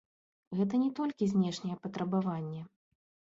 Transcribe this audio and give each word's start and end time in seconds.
Гэта 0.61 0.79
не 0.83 0.87
толькі 0.99 1.27
знешняе 1.33 1.77
патрабаванне. 1.85 2.65